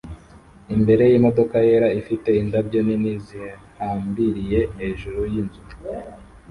[0.75, 5.61] imbere yimodoka yera ifite indabyo nini zihambiriye hejuru yinzu